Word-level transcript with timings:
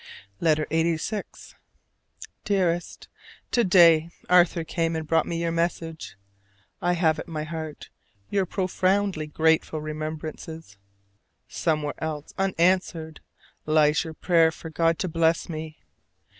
LETTER 0.39 0.65
LXXXVI. 0.71 1.53
Dearest: 2.43 3.07
To 3.51 3.63
day 3.63 4.09
Arthur 4.27 4.63
came 4.63 4.95
and 4.95 5.05
brought 5.07 5.27
me 5.27 5.39
your 5.39 5.51
message: 5.51 6.15
I 6.81 6.93
have 6.93 7.19
at 7.19 7.27
my 7.27 7.43
heart 7.43 7.91
your 8.31 8.47
"profoundly 8.47 9.27
grateful 9.27 9.79
remembrances." 9.79 10.79
Somewhere 11.47 11.93
else 11.99 12.33
unanswered 12.39 13.19
lies 13.67 14.03
your 14.03 14.15
prayer 14.15 14.51
for 14.51 14.71
God 14.71 14.97
to 14.97 15.07
bless 15.07 15.47
me. 15.47 15.77